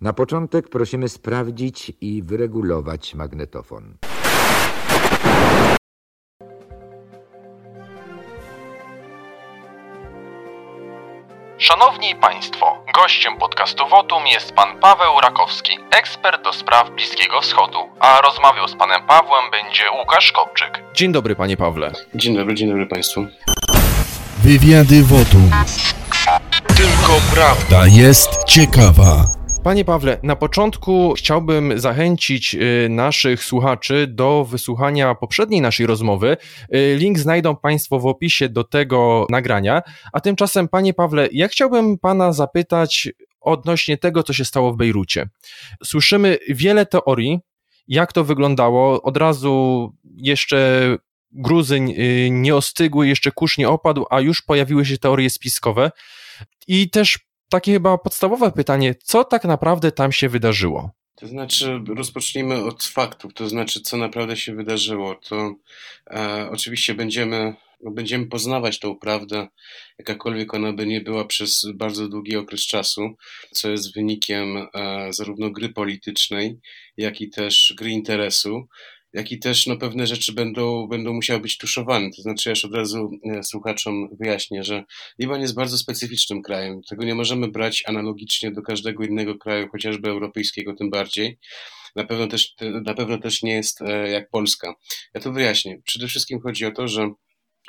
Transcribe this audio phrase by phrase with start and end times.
[0.00, 3.96] Na początek prosimy sprawdzić i wyregulować magnetofon.
[11.58, 18.20] Szanowni Państwo, gościem podcastu Wotum jest pan Paweł Rakowski, ekspert do spraw Bliskiego Wschodu, a
[18.20, 20.82] rozmawiał z panem Pawłem będzie Łukasz Kopczyk.
[20.94, 21.92] Dzień dobry panie Pawle.
[22.14, 23.26] Dzień dobry, dzień dobry Państwu.
[24.38, 25.50] Wywiady Wotum.
[26.76, 27.86] Tylko prawda.
[27.86, 29.39] Jest ciekawa.
[29.70, 36.36] Panie Pawle, na początku chciałbym zachęcić y, naszych słuchaczy do wysłuchania poprzedniej naszej rozmowy.
[36.74, 39.82] Y, link znajdą Państwo w opisie do tego nagrania.
[40.12, 43.08] A tymczasem, Panie Pawle, ja chciałbym Pana zapytać
[43.40, 45.28] odnośnie tego, co się stało w Bejrucie.
[45.84, 47.40] Słyszymy wiele teorii,
[47.88, 49.02] jak to wyglądało.
[49.02, 50.96] Od razu jeszcze
[51.32, 55.90] gruzy y, nie ostygły, jeszcze kurz nie opadł, a już pojawiły się teorie spiskowe.
[56.66, 60.90] I też takie chyba podstawowe pytanie, co tak naprawdę tam się wydarzyło?
[61.20, 65.14] To znaczy, rozpocznijmy od faktów, to znaczy, co naprawdę się wydarzyło.
[65.14, 65.54] To
[66.10, 69.48] e, oczywiście będziemy, no, będziemy poznawać tą prawdę,
[69.98, 73.16] jakakolwiek ona by nie była przez bardzo długi okres czasu,
[73.50, 76.58] co jest wynikiem e, zarówno gry politycznej,
[76.96, 78.68] jak i też gry interesu
[79.12, 82.10] jak i też no, pewne rzeczy będą, będą musiały być tuszowane.
[82.16, 84.84] To znaczy, ja już od razu e, słuchaczom wyjaśnię, że
[85.18, 86.80] Liban jest bardzo specyficznym krajem.
[86.88, 91.38] Tego nie możemy brać analogicznie do każdego innego kraju, chociażby europejskiego tym bardziej.
[91.96, 94.74] Na pewno też, na pewno też nie jest e, jak Polska.
[95.14, 95.80] Ja to wyjaśnię.
[95.84, 97.10] Przede wszystkim chodzi o to, że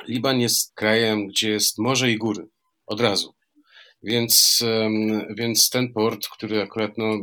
[0.07, 2.47] Liban jest krajem, gdzie jest morze i góry.
[2.85, 3.33] Od razu.
[4.03, 4.63] Więc,
[5.37, 7.17] więc ten port, który akurat no,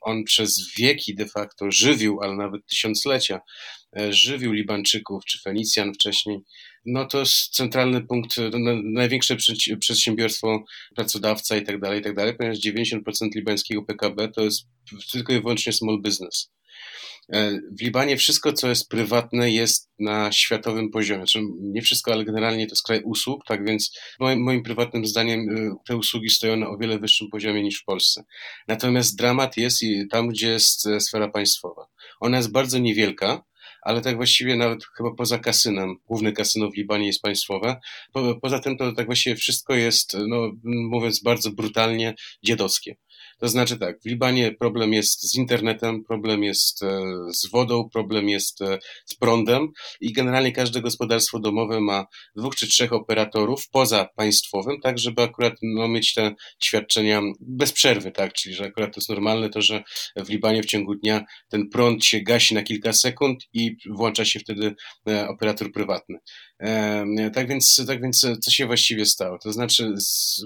[0.00, 3.40] on przez wieki de facto żywił, ale nawet tysiąclecia,
[3.96, 6.38] e, żywił Libańczyków czy Fenicjan wcześniej,
[6.86, 9.36] no to jest centralny punkt, no, największe
[9.80, 13.00] przedsiębiorstwo, pracodawca i tak dalej, i tak dalej, ponieważ 90%
[13.34, 14.66] libańskiego PKB to jest
[15.12, 16.50] tylko i wyłącznie small business.
[17.32, 21.20] E, w Libanie wszystko, co jest prywatne, jest na światowym poziomie.
[21.20, 25.40] Znaczy, nie wszystko, ale generalnie to jest kraj usług, tak więc moim, moim prywatnym zdaniem
[25.40, 28.24] e, te usługi stoją na o wiele wyższym poziomie niż w Polsce.
[28.68, 31.86] Natomiast dramat jest tam, gdzie jest e, sfera państwowa.
[32.20, 33.44] Ona jest bardzo niewielka,
[33.82, 37.80] ale tak właściwie nawet chyba poza kasynem, główne kasyno w Libanie jest państwowe.
[38.12, 42.14] Po, poza tym to tak właściwie wszystko jest, no, mówiąc bardzo brutalnie,
[42.44, 42.96] dziadowskie.
[43.42, 47.00] To znaczy tak, w Libanie problem jest z internetem, problem jest e,
[47.32, 49.68] z wodą, problem jest e, z prądem
[50.00, 55.54] i generalnie każde gospodarstwo domowe ma dwóch czy trzech operatorów poza państwowym, tak żeby akurat
[55.62, 59.82] no, mieć te świadczenia bez przerwy, tak, czyli że akurat to jest normalne to, że
[60.16, 64.40] w Libanie w ciągu dnia ten prąd się gasi na kilka sekund i włącza się
[64.40, 64.74] wtedy
[65.08, 66.18] e, operator prywatny.
[67.34, 69.38] Tak więc, tak więc co się właściwie stało?
[69.38, 70.40] To znaczy z,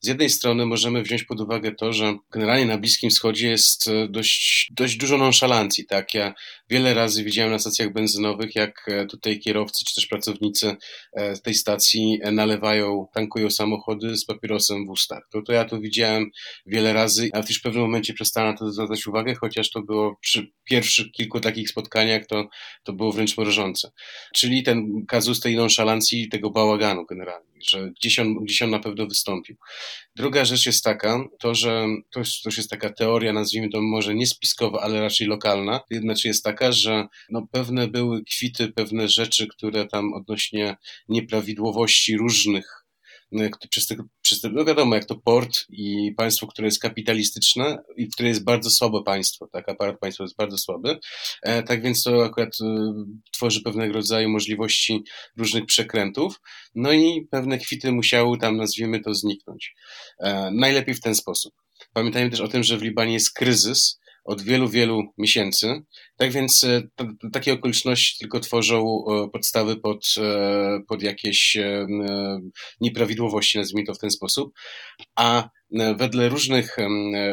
[0.00, 4.08] z jednej strony możemy wziąć pod uwagę to, że generalnie na Bliskim Wschodzie jest e,
[4.08, 6.14] dość, dość dużo nonszalancji, tak?
[6.14, 6.34] Ja
[6.70, 10.76] wiele razy widziałem na stacjach benzynowych, jak e, tutaj kierowcy czy też pracownicy
[11.12, 15.28] e, tej stacji nalewają, tankują samochody z papierosem w ustach.
[15.30, 16.30] To, to ja to widziałem
[16.66, 20.16] wiele razy, a też w pewnym momencie przestałem na to zwracać uwagę, chociaż to było
[20.20, 22.48] przy pierwszych kilku takich spotkaniach, to,
[22.82, 23.90] to było wręcz mrożące.
[24.34, 29.06] Czyli ten kazus tej nonszalancji, tego bałaganu generalnie że gdzieś on, gdzieś on na pewno
[29.06, 29.56] wystąpił.
[30.16, 34.14] Druga rzecz jest taka, to, że to jest, to jest taka teoria, nazwijmy to może
[34.14, 35.80] nie spiskowa, ale raczej lokalna.
[35.90, 40.76] Znaczy jest taka, że no, pewne były kwity, pewne rzeczy, które tam odnośnie
[41.08, 42.81] nieprawidłowości różnych
[43.70, 48.08] przez, te, przez te, no wiadomo, jak to port i państwo, które jest kapitalistyczne i
[48.08, 50.98] które jest bardzo słabe państwo, tak, aparat państwa jest bardzo słaby,
[51.42, 52.92] e, tak więc to akurat e,
[53.32, 55.04] tworzy pewnego rodzaju możliwości
[55.36, 56.40] różnych przekrętów,
[56.74, 59.74] no i pewne kwity musiały tam, nazwijmy to, zniknąć.
[60.18, 61.54] E, najlepiej w ten sposób.
[61.92, 65.82] Pamiętajmy też o tym, że w Libanie jest kryzys, od wielu, wielu miesięcy.
[66.16, 66.82] Tak więc e,
[67.32, 71.56] takie okoliczności tylko tworzą e, podstawy pod, e, pod jakieś
[72.80, 74.52] nieprawidłowości, nazwijmy to w ten sposób.
[75.16, 75.48] A
[75.96, 76.76] wedle różnych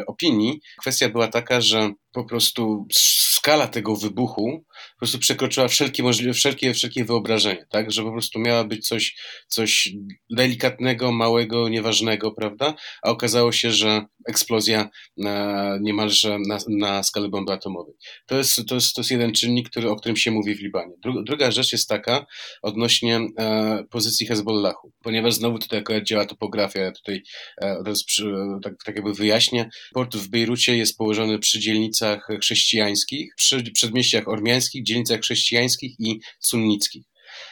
[0.06, 6.32] opinii kwestia była taka, że po prostu skala tego wybuchu po prostu przekroczyła wszelkie możliwe,
[6.32, 7.92] wszelkie, wszelkie wyobrażenie, tak?
[7.92, 9.16] Że po prostu miała być coś,
[9.48, 9.92] coś
[10.30, 12.74] delikatnego, małego, nieważnego, prawda?
[13.02, 17.94] A okazało się, że eksplozja na, niemalże na, na skalę bomby atomowej.
[18.26, 20.94] To jest, to, jest, to jest jeden czynnik, który, o którym się mówi w Libanie.
[21.02, 22.26] Dru, druga rzecz jest taka
[22.62, 27.22] odnośnie e, pozycji Hezbollahu, ponieważ znowu tutaj akurat działa topografia, ja tutaj
[27.62, 29.70] e, przy, tak, tak jakby wyjaśnię.
[29.94, 37.04] Port w Bejrucie jest położony przy dzielnicach chrześcijańskich, przy przedmieściach ormiańskich, dzielnicach chrześcijańskich i sunnickich.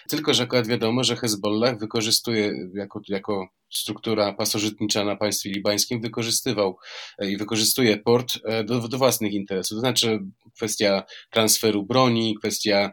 [0.08, 6.76] Tylko, że akurat wiadomo, że Hezbollah wykorzystuje jako, jako struktura pasożytnicza na państwie libańskim wykorzystywał
[7.22, 8.34] i wykorzystuje port
[8.64, 9.76] do, do własnych interesów.
[9.76, 10.20] To znaczy
[10.56, 12.90] kwestia transferu broni, kwestia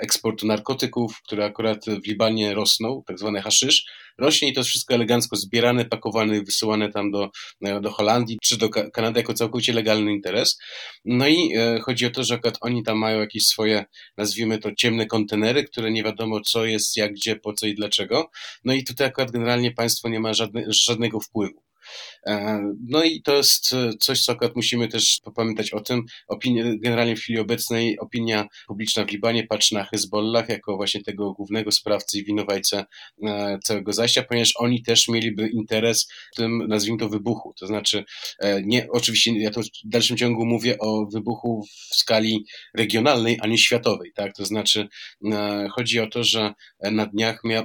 [0.00, 3.86] eksportu narkotyków, które akurat w Libanie rosną, tak zwane haszysz,
[4.18, 7.30] rośnie i to wszystko elegancko zbierane, pakowane wysyłane tam do,
[7.80, 10.58] do Holandii czy do Kanady jako całkowicie legalny interes.
[11.04, 13.84] No i e, chodzi o to, że akurat oni tam mają jakieś swoje,
[14.16, 18.30] nazwijmy to ciemne kontenery, które nie wiadomo co jest, jak, gdzie, po co i dlaczego.
[18.64, 21.65] No i tutaj akurat generalnie państwo nie ma żadne, żadnego wpływu.
[22.26, 26.02] E, no i to jest e, coś, co akurat musimy też pamiętać o tym.
[26.28, 31.32] Opinie, generalnie w chwili obecnej opinia publiczna w Libanie patrzy na Hezbollah jako właśnie tego
[31.32, 32.84] głównego sprawcy i winowajcę
[33.22, 37.54] e, całego zajścia, ponieważ oni też mieliby interes w tym, nazwijmy to, wybuchu.
[37.60, 38.04] To znaczy,
[38.64, 43.58] nie, oczywiście ja to w dalszym ciągu mówię o wybuchu w skali regionalnej, a nie
[43.58, 44.36] światowej, tak?
[44.36, 44.88] To znaczy,
[45.74, 47.64] chodzi o to, że na dniach mia,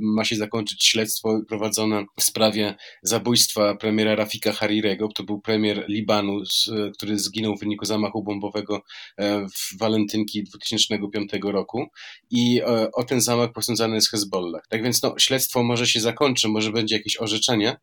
[0.00, 5.84] ma się zakończyć śledztwo prowadzone w sprawie zabójstwa premiera premiera Rafika Harirego, to był premier
[5.88, 6.42] Libanu,
[6.94, 8.82] który zginął w wyniku zamachu bombowego
[9.18, 11.86] e, w walentynki 2005 roku
[12.30, 14.62] i e, o ten zamach posądzany jest Hezbollah.
[14.68, 17.76] Tak więc no, śledztwo może się zakończy, może będzie jakieś orzeczenie,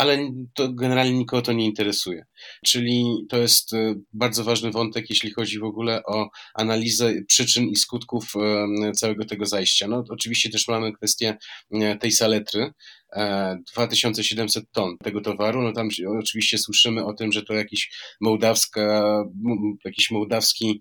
[0.00, 2.24] ale to generalnie nikogo to nie interesuje.
[2.66, 7.76] Czyli to jest e, bardzo ważny wątek, jeśli chodzi w ogóle o analizę przyczyn i
[7.76, 8.32] skutków
[8.94, 9.88] całego tego zajścia.
[9.88, 11.36] No, oczywiście też mamy kwestię
[12.00, 12.72] tej saletry,
[13.74, 15.88] 2700 ton tego towaru, no tam
[16.18, 19.14] oczywiście słyszymy o tym, że to jakiś mołdawska,
[19.84, 20.80] jakiś mołdawski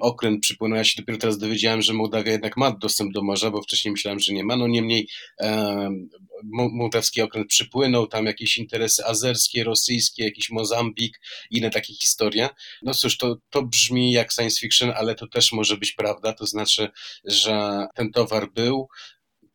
[0.00, 0.76] okręt przypłynął.
[0.76, 4.20] Ja się dopiero teraz dowiedziałem, że Mołdawia jednak ma dostęp do morza, bo wcześniej myślałem,
[4.20, 4.56] że nie ma.
[4.56, 5.08] No niemniej
[5.40, 5.90] e,
[6.52, 11.20] mołdawski okręt przypłynął, tam jakieś interesy azerskie, rosyjskie, jakiś Mozambik,
[11.50, 12.48] inne takie historie.
[12.82, 16.46] No cóż, to, to brzmi jak science fiction, ale to też może być prawda, to
[16.46, 16.88] znaczy,
[17.24, 18.88] że ten towar był,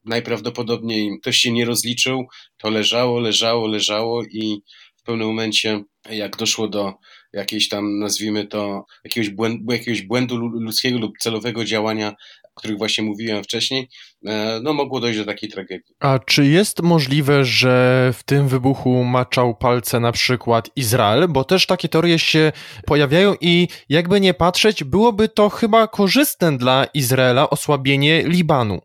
[0.06, 2.28] najprawdopodobniej ktoś się nie rozliczył,
[2.58, 4.62] to leżało, leżało, leżało i
[4.96, 6.94] w pewnym momencie, jak doszło do
[7.34, 12.16] jakiejś tam, nazwijmy to, jakiegoś błędu, jakiegoś błędu ludzkiego lub celowego działania,
[12.56, 13.90] o których właśnie mówiłem wcześniej,
[14.26, 15.96] e, no mogło dojść do takiej tragedii.
[16.00, 21.28] A czy jest możliwe, że w tym wybuchu maczał palce na przykład Izrael?
[21.28, 22.52] Bo też takie teorie się
[22.86, 28.80] pojawiają i jakby nie patrzeć, byłoby to chyba korzystne dla Izraela osłabienie Libanu.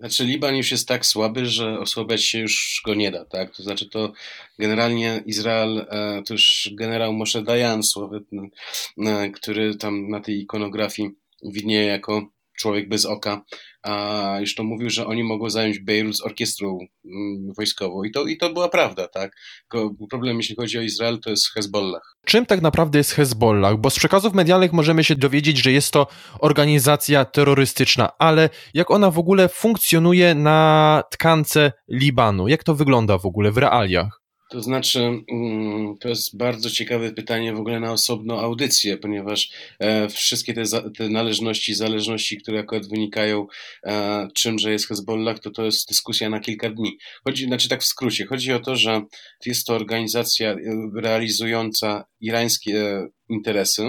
[0.00, 3.56] Znaczy Liban już jest tak słaby, że osłabiać się już go nie da, tak?
[3.56, 4.12] To znaczy to
[4.58, 8.50] generalnie Izrael, e, to już generał Moshe Dayan sławetny,
[8.98, 11.10] e, który tam na tej ikonografii
[11.42, 13.44] widnieje jako człowiek bez oka,
[13.82, 18.26] a już to mówił, że oni mogą zająć Bejrut z orkiestrą mm, wojskową i to,
[18.26, 19.36] i to była prawda, tak?
[19.68, 22.02] Tylko problem, jeśli chodzi o Izrael, to jest Hezbollah.
[22.26, 23.76] Czym tak naprawdę jest Hezbollah?
[23.76, 26.06] Bo z przekazów medialnych możemy się dowiedzieć, że jest to
[26.40, 32.48] organizacja terrorystyczna, ale jak ona w ogóle funkcjonuje na tkance Libanu?
[32.48, 34.23] Jak to wygląda w ogóle w realiach?
[34.54, 35.00] To znaczy,
[35.32, 40.62] mm, to jest bardzo ciekawe pytanie w ogóle na osobną audycję, ponieważ e, wszystkie te,
[40.96, 43.46] te należności, zależności, które akurat wynikają
[43.84, 46.98] e, czymże jest Hezbollah, to to jest dyskusja na kilka dni.
[47.24, 49.02] Chodzi, znaczy tak w skrócie, chodzi o to, że
[49.46, 50.58] jest to organizacja e,
[50.94, 53.82] realizująca irańskie interesy,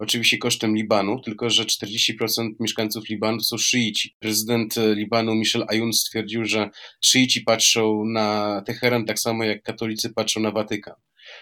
[0.00, 4.14] oczywiście kosztem Libanu, tylko że 40% mieszkańców Libanu są szyici.
[4.18, 6.70] Prezydent e, Libanu Michel Aoun stwierdził, że
[7.04, 10.94] szyici patrzą na Teheran tak samo jak katolicy patrzą na Watykan.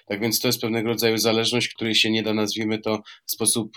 [0.06, 3.76] Tak więc to jest pewnego rodzaju zależność, której się nie da, nazwijmy to, w sposób,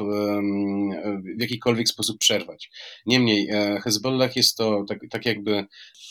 [1.38, 2.70] w jakikolwiek sposób przerwać.
[3.06, 5.66] Niemniej, e, Hezbollah jest to tak, tak jakby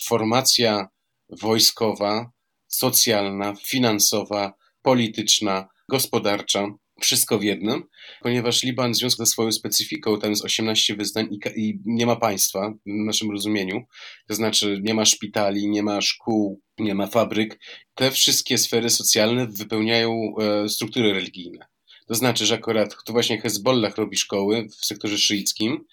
[0.04, 0.88] formacja
[1.28, 2.30] wojskowa,
[2.68, 4.52] socjalna, finansowa,
[4.82, 6.66] polityczna, gospodarcza,
[7.00, 7.82] wszystko w jednym,
[8.22, 12.16] ponieważ Liban w związku ze swoją specyfiką, tam jest 18 wyznań i, i, nie ma
[12.16, 13.82] państwa w naszym rozumieniu,
[14.28, 17.60] to znaczy nie ma szpitali, nie ma szkół, nie ma fabryk.
[17.94, 21.66] Te wszystkie sfery socjalne wypełniają e, struktury religijne.
[22.10, 25.84] To znaczy, że akurat to właśnie Hezbollah robi szkoły w sektorze szyickim,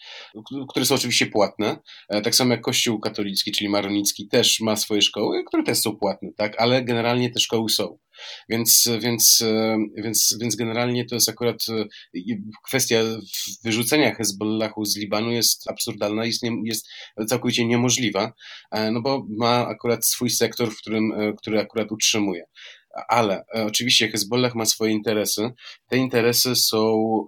[0.69, 1.79] które są oczywiście płatne.
[2.09, 5.95] E, tak samo jak Kościół katolicki, czyli maronicki, też ma swoje szkoły, które też są
[5.95, 6.61] płatne, tak?
[6.61, 7.97] ale generalnie te szkoły są.
[8.49, 11.85] Więc, więc, e, więc, więc generalnie to jest akurat e,
[12.63, 13.03] kwestia
[13.63, 16.87] wyrzucenia Hezbollahu z Libanu jest absurdalna, jest, nie, jest
[17.27, 18.33] całkowicie niemożliwa,
[18.91, 22.45] no bo ma akurat swój sektor, w którym, który akurat utrzymuje
[23.07, 25.51] ale e, oczywiście Hezbollah ma swoje interesy.
[25.87, 27.25] Te interesy są,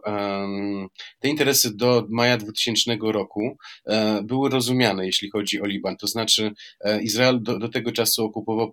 [1.20, 5.98] te interesy do maja 2000 roku e, były rozumiane, jeśli chodzi o Liban.
[5.98, 8.72] To znaczy, e, Izrael do, do tego czasu okupował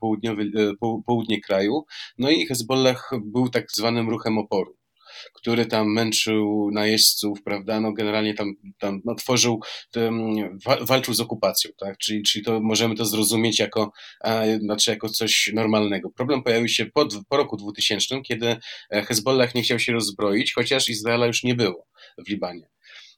[0.00, 0.50] południowy,
[1.06, 1.84] południe kraju,
[2.18, 4.75] no i Hezbollah był tak zwanym ruchem oporu.
[5.34, 9.60] Który tam męczył najeźdźców, prawda, no generalnie tam, tam no, tworzył,
[10.80, 13.92] walczył z okupacją, tak, czyli, czyli to możemy to zrozumieć jako,
[14.60, 16.10] znaczy jako coś normalnego.
[16.10, 18.56] Problem pojawił się po, po roku 2000, kiedy
[18.90, 21.86] Hezbollah nie chciał się rozbroić, chociaż Izraela już nie było
[22.26, 22.75] w Libanie.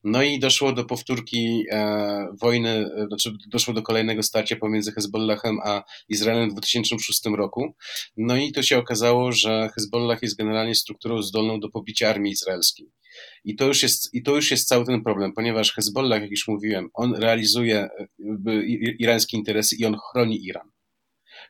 [0.09, 5.59] No i doszło do powtórki e, wojny, e, znaczy doszło do kolejnego starcia pomiędzy Hezbollahem
[5.65, 7.75] a Izraelem w 2006 roku.
[8.17, 12.93] No i to się okazało, że Hezbollah jest generalnie strukturą zdolną do pobicia armii izraelskiej.
[13.45, 16.49] I to już jest, i to już jest cały ten problem, ponieważ Hezbollah, jak już
[16.49, 18.09] mówiłem, on realizuje e,
[18.99, 20.71] irańskie interesy i on chroni Iran.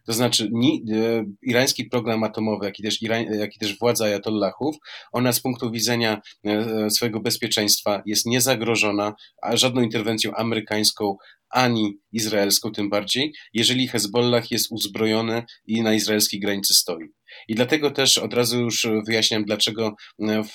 [0.08, 3.02] To znaczy ni, e, irański program atomowy, jak i, też
[3.38, 4.76] jak i też władza ajatollahów,
[5.12, 11.16] ona z punktu widzenia e, swojego bezpieczeństwa jest niezagrożona a żadną interwencją amerykańską
[11.50, 17.04] ani izraelską tym bardziej, jeżeli Hezbollah jest uzbrojony i na izraelskiej granicy stoi.
[17.48, 20.50] I dlatego też od razu już wyjaśniam, dlaczego e, w,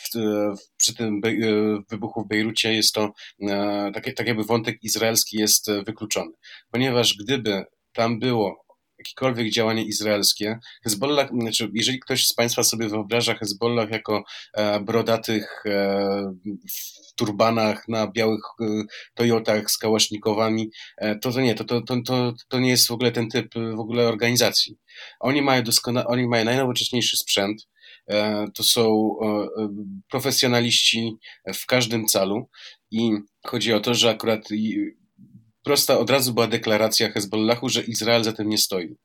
[0.78, 1.22] przy tym
[1.92, 3.12] wybuchu w Bejrucie jest to
[3.94, 6.32] tak, tak jakby wątek izraelski jest wykluczony.
[6.72, 8.63] Ponieważ gdyby tam było
[9.04, 10.60] jakiekolwiek działanie izraelskie.
[10.84, 16.34] Hezbollah, znaczy jeżeli ktoś z Państwa sobie wyobraża Hezbollah jako e, brodatych e,
[17.10, 18.66] w turbanach na białych e,
[19.14, 20.72] Toyotach z kałasznikowami,
[21.22, 24.08] to to nie, to, to, to, to, nie jest w ogóle ten typ w ogóle
[24.08, 24.78] organizacji.
[25.20, 27.68] Oni mają doskonale, oni mają najnowocześniejszy sprzęt,
[28.54, 29.16] to są
[30.10, 31.18] profesjonaliści
[31.54, 32.50] w każdym calu
[32.92, 33.12] i
[33.46, 34.42] chodzi o to, że akurat
[35.64, 38.96] prosta od razu była deklaracja Hezbollahu, że Izrael za tym nie stoi.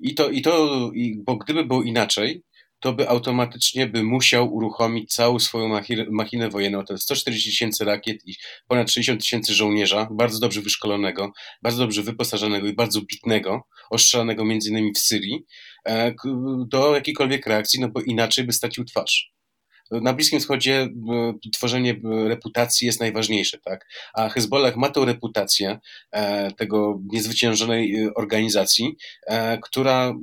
[0.00, 2.42] I to, i to i, bo gdyby było inaczej,
[2.80, 5.80] to by automatycznie by musiał uruchomić całą swoją
[6.10, 6.84] machinę, wojenną.
[6.84, 8.34] To jest 140 tysięcy rakiet i
[8.68, 11.32] ponad 60 tysięcy żołnierza, bardzo dobrze wyszkolonego,
[11.62, 15.44] bardzo dobrze wyposażonego i bardzo bitnego, oszczelanego między innymi w Syrii,
[15.88, 16.14] e,
[16.68, 19.37] do jakiejkolwiek reakcji, no bo inaczej by stracił twarz
[19.90, 23.86] na Bliskim Wschodzie e, tworzenie e, reputacji jest najważniejsze, tak?
[24.14, 25.78] A Hezbollah ma tą reputację
[26.12, 28.96] e, tego niezwyciężonej organizacji,
[29.62, 30.14] która,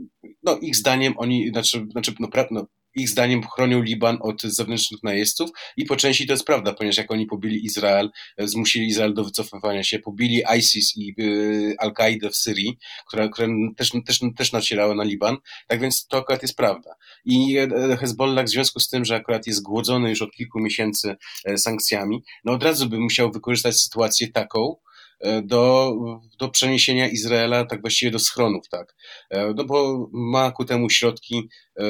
[0.44, 5.50] no ich zdaniem oni, znaczy, znaczy no, no ich zdaniem chronią Liban od zewnętrznych najeźdźców
[5.78, 9.24] i po części to jest prawda, ponieważ jak oni pobili Izrael, e, zmusili Izrael do
[9.24, 13.48] wycofywania się, pobili ISIS i y, Al-Kaidę w Syrii, która, która
[13.78, 15.38] też, też, też nacierała na Liban,
[15.68, 16.96] tak więc to akurat jest prawda.
[17.26, 21.16] I e, Hezbollah w związku z tym, że akurat jest głodzony już od kilku miesięcy
[21.58, 24.95] sankcjami, no od razu by musiał wykorzystać sytuację taką, E,
[25.44, 25.94] do,
[26.40, 28.96] do przeniesienia Izraela tak właściwie do schronów, tak.
[29.30, 31.84] E, no bo ma ku temu środki, e,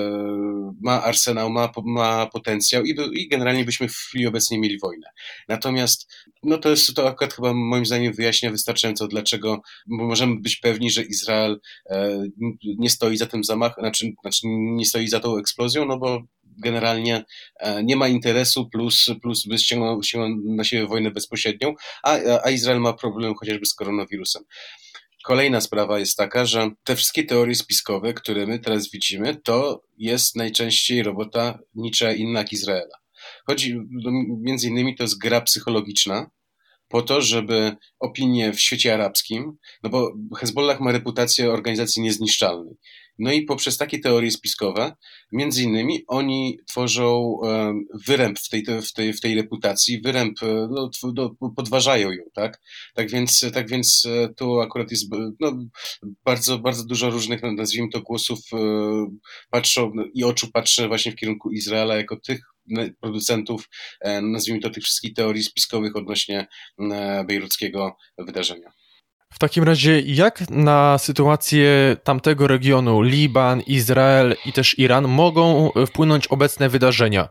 [0.82, 5.08] ma arsenał, ma, ma potencjał i, i generalnie byśmy w chwili obecnej mieli wojnę.
[5.48, 6.14] Natomiast
[6.44, 11.04] no to jest to akurat chyba moim zdaniem wyjaśnia wystarczająco, dlaczego możemy być pewni, że
[11.04, 11.60] Izrael
[12.78, 16.22] nie stoi za tym zamachem, znaczy, znaczy nie stoi za tą eksplozją, no bo
[16.58, 17.24] generalnie
[17.60, 20.02] e, nie ma interesu, plus, plus by ściągnął,
[20.46, 24.44] na siebie wojnę bezpośrednią, a, a Izrael ma problem chociażby z koronawirusem.
[25.26, 30.36] Kolejna sprawa jest taka, że te wszystkie teorie spiskowe, które my teraz widzimy, to jest
[30.36, 32.98] najczęściej robota niczego inna jak Izraela.
[33.48, 36.30] Chodzi, no, między innymi to jest gra psychologiczna,
[36.88, 42.76] po to, żeby opinie w świecie arabskim, no bo Hezbollah ma reputację organizacji niezniszczalnej.
[43.20, 44.96] No i poprzez takie teorie spiskowe,
[45.32, 47.40] między innymi oni tworzą
[48.08, 52.62] wyręb w tej, w tej, w tej reputacji, wyręb, e, no, no, podważają ją, tak?
[52.94, 55.06] Tak więc, tak więc e, tu akurat jest
[55.40, 55.58] no,
[56.26, 58.58] bardzo, bardzo dużo różnych, nazwijmy to, głosów e,
[59.50, 62.42] patrzą i oczu patrzy właśnie w kierunku Izraela jako tych
[63.02, 63.70] producentów,
[64.22, 66.48] nazwijmy to, tych wszystkich teorii spiskowych odnośnie
[67.28, 68.72] bejruckiego wydarzenia.
[69.36, 76.28] W takim razie, jak na sytuację tamtego regionu, Liban, Izrael i też Iran, mogą wpłynąć
[76.28, 77.30] obecne wydarzenia?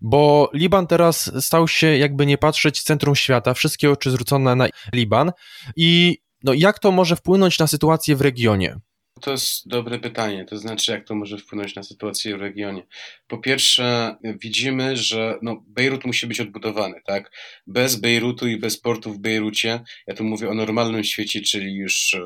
[0.00, 5.32] Bo Liban teraz stał się, jakby nie patrzeć, centrum świata, wszystkie oczy zwrócone na Liban.
[5.76, 8.76] I no, jak to może wpłynąć na sytuację w regionie?
[9.20, 12.86] To jest dobre pytanie, to znaczy jak to może wpłynąć na sytuację w regionie.
[13.30, 17.30] Po pierwsze, widzimy, że no, Bejrut musi być odbudowany, tak?
[17.66, 22.16] Bez Bejrutu i bez portu w Bejrucie, ja tu mówię o normalnym świecie, czyli już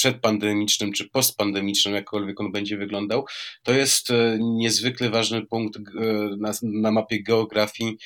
[0.00, 3.26] przedpandemicznym czy postpandemicznym, jakkolwiek on będzie wyglądał,
[3.62, 5.80] to jest e, niezwykle ważny punkt e,
[6.38, 7.96] na, na mapie geografii,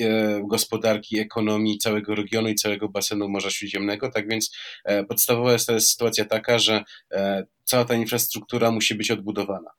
[0.00, 4.10] e, gospodarki, ekonomii całego regionu i całego basenu Morza Śródziemnego.
[4.10, 4.56] Tak więc
[5.08, 6.84] podstawowa jest sytuacja taka, że
[7.64, 9.70] cała ta infrastruktura musi być odbudowana.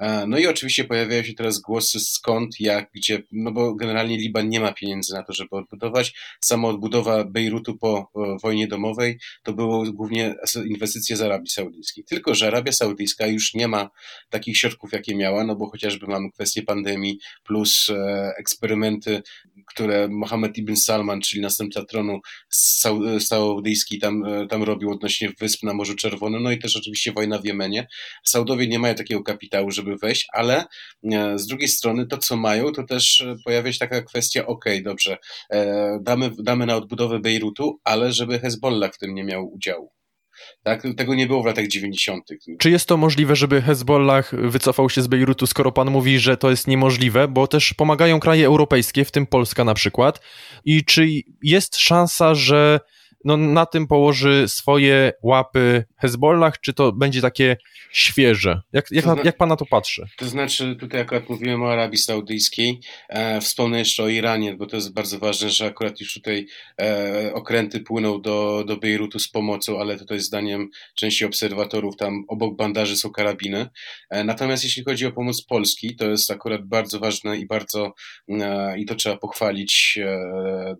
[0.00, 4.48] E, no i oczywiście pojawiają się teraz głosy skąd, jak, gdzie, no bo generalnie Liban
[4.48, 6.14] nie ma pieniędzy na to, żeby odbudować.
[6.44, 8.10] Sama odbudowa Bejrutu po
[8.42, 10.34] wojnie domowej to było głównie
[10.66, 12.04] inwestycje z Arabii Saudyjskiej.
[12.04, 13.90] Tylko, że Arabia Saudyjska już nie ma
[14.30, 19.22] takich środków, jakie miała, no bo chociażby mamy kwestię pandemii plus e, eksperymenty,
[19.66, 22.20] które Mohammed ibn Salman, czyli następca tronu
[23.20, 27.38] saudyjski tam, e, tam robił odnośnie wysp na Morzu Czerwonym, no i też oczywiście wojna
[27.38, 27.86] w Jemenie.
[28.24, 30.64] Saudowie nie mają takiego kapitału, żeby wejść, ale
[31.12, 35.16] e, z drugiej strony to, co mają, to też pojawia się taka kwestia, ok, dobrze,
[36.00, 39.92] damy, damy na odbudowę Bejrutu, ale żeby Hezbollah w tym nie miał udziału.
[40.62, 40.82] Tak?
[40.96, 42.24] Tego nie było w latach 90.
[42.58, 46.50] Czy jest to możliwe, żeby Hezbollah wycofał się z Bejrutu, skoro pan mówi, że to
[46.50, 50.20] jest niemożliwe, bo też pomagają kraje europejskie, w tym Polska na przykład.
[50.64, 51.08] I czy
[51.42, 52.80] jest szansa, że
[53.24, 57.56] no, na tym położy swoje łapy Hezbollah, czy to będzie takie
[57.92, 58.60] świeże?
[58.72, 60.06] Jak, jak, zna- jak pan na to patrzy?
[60.16, 64.76] To znaczy, tutaj akurat mówiłem o Arabii Saudyjskiej, e, wspomnę jeszcze o Iranie, bo to
[64.76, 66.46] jest bardzo ważne, że akurat już tutaj
[66.80, 72.56] e, okręty płyną do, do Bejrutu z pomocą, ale tutaj zdaniem części obserwatorów tam obok
[72.56, 73.68] bandaży są karabiny.
[74.10, 77.94] E, natomiast jeśli chodzi o pomoc Polski, to jest akurat bardzo ważne i bardzo,
[78.28, 80.76] e, i to trzeba pochwalić e,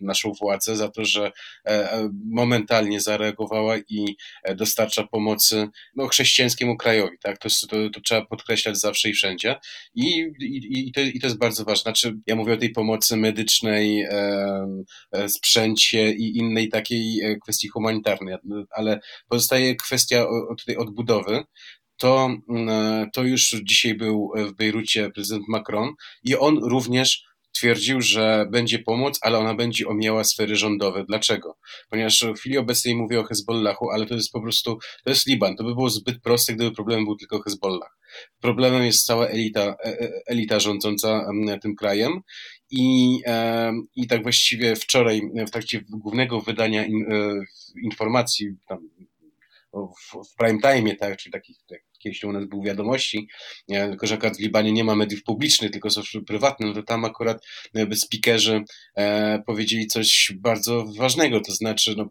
[0.00, 1.32] naszą władzę za to, że
[1.66, 7.16] e, e, momentalnie zareagowała i e, dostarcza pomocy no, chrześcijańskiemu krajowi.
[7.22, 7.38] Tak?
[7.38, 9.56] To, to, to trzeba podkreślać zawsze i wszędzie.
[9.94, 11.82] I, i, i, to, I to jest bardzo ważne.
[11.82, 14.06] Znaczy, ja mówię o tej pomocy medycznej,
[15.28, 18.34] sprzęcie i innej takiej kwestii humanitarnej,
[18.70, 20.26] ale pozostaje kwestia
[20.66, 21.44] tej odbudowy
[21.96, 22.30] to,
[23.12, 25.92] to już dzisiaj był w Bejrucie prezydent Macron
[26.24, 27.24] i on również
[27.54, 31.04] twierdził, że będzie pomoc, ale ona będzie omijała sfery rządowe.
[31.08, 31.56] Dlaczego?
[31.90, 35.56] Ponieważ w chwili obecnej mówię o Hezbollahu, ale to jest po prostu, to jest Liban.
[35.56, 37.96] To by było zbyt proste, gdyby problemem był tylko Hezbollah.
[38.40, 41.26] Problemem jest cała elita, e, e, elita rządząca
[41.62, 42.20] tym krajem
[42.70, 43.18] i,
[43.96, 47.34] i tak właściwie wczoraj w trakcie głównego wydania in, e,
[47.82, 48.78] informacji tam,
[49.74, 53.28] w, w prime time, tak, czyli takich tak, kiedyś u nas był wiadomości,
[53.68, 57.04] tylko że akurat w Libanie nie ma mediów publicznych, tylko są prywatne, no to tam
[57.04, 58.62] akurat e, speakerzy
[58.96, 62.08] e, powiedzieli coś bardzo ważnego, to znaczy no,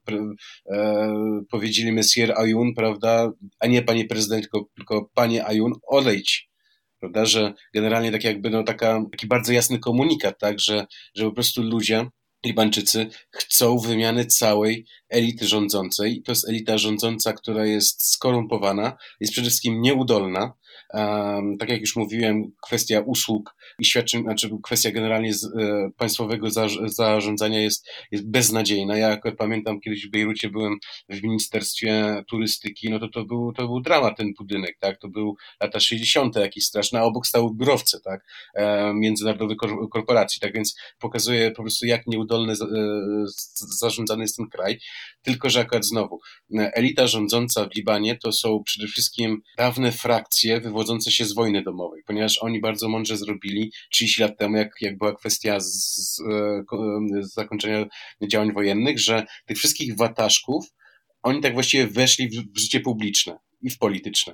[0.69, 1.13] e,
[1.51, 6.53] powiedzieli Messier Ayun, prawda, a nie panie prezydent, tylko, tylko panie Ayun, odejdź
[6.99, 11.31] prawda, że generalnie tak jakby no taka, taki bardzo jasny komunikat, tak, że, że po
[11.31, 12.05] prostu ludzie
[12.45, 16.21] Libańczycy chcą wymiany całej elity rządzącej.
[16.23, 20.53] To jest elita rządząca, która jest skorumpowana, jest przede wszystkim nieudolna,
[21.59, 26.67] tak jak już mówiłem, kwestia usług i świadczeń, znaczy kwestia generalnie z, e, państwowego za,
[26.85, 28.97] zarządzania jest, jest beznadziejna.
[28.97, 30.77] Ja akurat pamiętam, kiedyś w Bejrucie byłem
[31.09, 34.97] w Ministerstwie Turystyki, no to to był, to był dramat ten budynek, tak?
[34.97, 36.35] To był lata 60.
[36.35, 38.25] jakiś straszny, a obok stały biurowce, tak?
[38.55, 39.57] E, międzynarodowych
[39.91, 42.55] korporacji, tak więc pokazuje po prostu, jak nieudolny e,
[43.79, 44.79] zarządzany jest ten kraj.
[45.21, 46.19] Tylko, że akurat znowu,
[46.53, 52.01] elita rządząca w Libanie to są przede wszystkim dawne frakcje wywodzące się z wojny domowej,
[52.07, 56.21] ponieważ oni bardzo mądrze zrobili 30 lat temu, jak, jak była kwestia z, z,
[57.21, 57.85] z zakończenia
[58.27, 60.65] działań wojennych, że tych wszystkich wataszków
[61.23, 64.33] oni tak właściwie weszli w, w życie publiczne i w polityczne.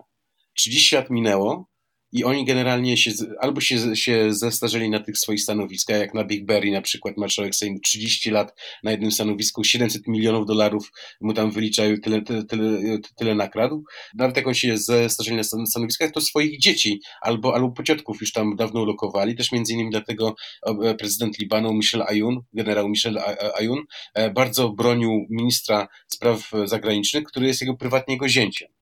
[0.54, 1.70] 30 lat minęło,
[2.12, 6.46] i oni generalnie się, albo się, się zestarzeli na tych swoich stanowiskach, jak na Big
[6.46, 10.92] Berry na przykład, marszałek Sejmu 30 lat na jednym stanowisku, 700 milionów dolarów
[11.22, 13.84] mu tam wyliczają, tyle, tyle, tyle, tyle nakradł.
[14.14, 18.56] Nawet jak on się zestarzeli na stanowiskach, to swoich dzieci albo, albo pociotków już tam
[18.56, 19.36] dawno ulokowali.
[19.36, 23.20] Też między innymi dlatego e, prezydent Libanu Michel Ayun, generał Michel
[23.56, 28.79] Ayun, e, bardzo bronił ministra spraw zagranicznych, który jest jego prywatnie jego zięciem.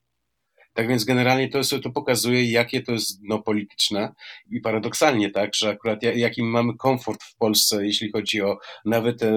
[0.78, 4.14] Tak więc generalnie to, to pokazuje, jakie to jest dno polityczne
[4.50, 9.32] i paradoksalnie tak, że akurat jaki mamy komfort w Polsce, jeśli chodzi o nawet, e,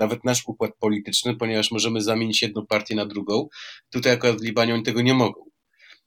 [0.00, 3.48] nawet nasz układ polityczny, ponieważ możemy zamienić jedną partię na drugą.
[3.90, 5.55] Tutaj akurat w Libanie oni tego nie mogą.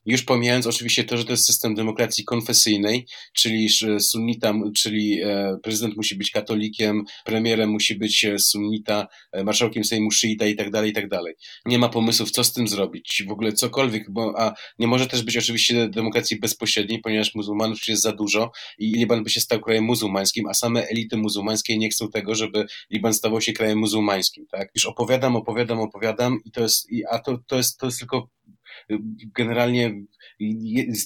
[0.09, 3.69] Już pomijając oczywiście to, że to jest system demokracji konfesyjnej, czyli
[3.99, 10.11] sunnita, czyli e, prezydent musi być katolikiem, premierem musi być e, sunnita, e, marszałkiem Sejmu
[10.11, 11.33] szyita i tak dalej, i tak dalej.
[11.65, 15.23] Nie ma pomysłów, co z tym zrobić, w ogóle cokolwiek, bo, a nie może też
[15.23, 19.83] być oczywiście demokracji bezpośredniej, ponieważ muzułmanów jest za dużo i Liban by się stał krajem
[19.83, 24.69] muzułmańskim, a same elity muzułmańskie nie chcą tego, żeby Liban stawał się krajem muzułmańskim, tak?
[24.75, 28.29] Już opowiadam, opowiadam, opowiadam i to jest, a to, to jest, to jest tylko
[29.35, 29.93] generalnie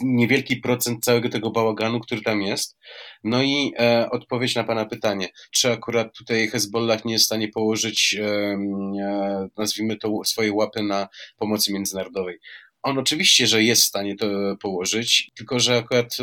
[0.02, 2.78] niewielki procent całego tego bałaganu, który tam jest.
[3.24, 7.48] No i e, odpowiedź na Pana pytanie, czy akurat tutaj Hezbollah nie jest w stanie
[7.48, 11.08] położyć, e, e, nazwijmy to, swojej łapy na
[11.38, 12.40] pomocy międzynarodowej.
[12.84, 14.28] on oczywiście, że jest w stanie to
[14.62, 16.18] położyć, tylko że akurat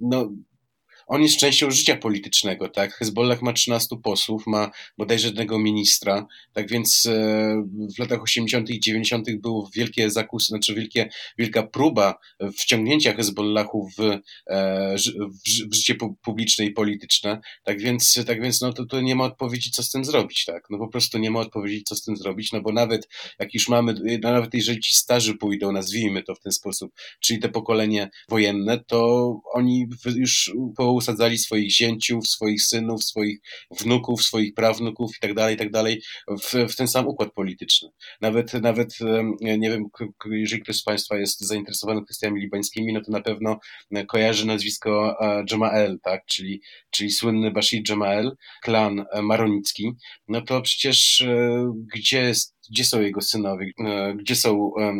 [0.00, 0.30] no,
[1.12, 2.94] on jest częścią życia politycznego, tak?
[2.94, 7.62] Hezbollah ma 13 posłów, ma bodajże jednego ministra, tak więc e,
[7.96, 8.70] w latach 80.
[8.70, 9.36] i 90.
[9.40, 12.14] było wielkie zakusy, znaczy wielkie, wielka próba
[12.58, 14.00] wciągnięcia Hezbollahu w,
[14.46, 14.96] e,
[15.68, 19.70] w, życie publiczne i polityczne, tak więc, tak więc no to, to nie ma odpowiedzi,
[19.70, 20.64] co z tym zrobić, tak?
[20.70, 23.68] No po prostu nie ma odpowiedzi, co z tym zrobić, no bo nawet jak już
[23.68, 28.10] mamy, no nawet jeżeli ci starzy pójdą, nazwijmy to w ten sposób, czyli te pokolenie
[28.28, 33.38] wojenne, to oni już po usadzali swoich zięciów, swoich synów, swoich
[33.80, 37.88] wnuków, swoich prawnuków i tak dalej, i tak dalej w, w ten sam układ polityczny.
[38.20, 38.98] Nawet, nawet
[39.40, 39.84] nie wiem,
[40.30, 43.58] jeżeli ktoś z Państwa jest zainteresowany kwestiami libańskimi, no to na pewno
[44.08, 45.16] kojarzy nazwisko
[45.50, 46.60] Jamael, tak, czyli,
[46.90, 49.92] czyli słynny Bashir Jamael, klan maronicki,
[50.28, 54.94] no to przecież e, gdzie jest gdzie są jego synowie, e, gdzie są e,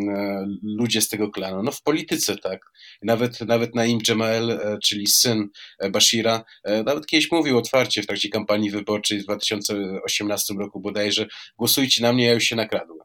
[0.63, 1.63] ludzie z tego klanu?
[1.63, 2.61] No w polityce, tak.
[3.03, 5.49] Nawet, nawet Naim Jamael, e, czyli syn
[5.91, 6.45] Bashira,
[6.85, 11.27] nawet kiedyś mówił otwarcie w trakcie kampanii wyborczej w 2018 roku bodajże,
[11.59, 12.99] głosujcie na mnie, ja już się nakradłem.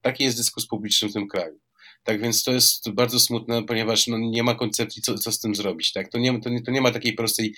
[0.00, 1.58] Taki jest dyskus publiczny w tym kraju.
[2.04, 5.54] Tak więc to jest bardzo smutne, ponieważ no, nie ma koncepcji, co, co z tym
[5.54, 5.92] zrobić.
[5.92, 6.08] Tak?
[6.08, 7.54] To, nie, to, nie, to nie ma takiej prostej,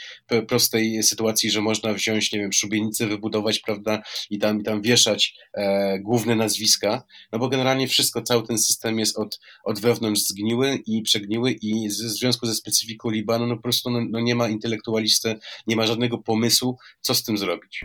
[0.48, 5.34] prostej sytuacji, że można wziąć, nie wiem, szubienicę, wybudować, prawda, i tam, i tam wieszać
[5.54, 10.78] e, główne nazwiska, no bo generalnie wszystko, cały ten system jest od, od wewnątrz zgniły
[10.86, 14.48] i przegniły i w związku ze specyfiką Libanu, no po prostu no, no nie ma
[14.48, 17.84] intelektualisty, nie ma żadnego pomysłu, co z tym zrobić.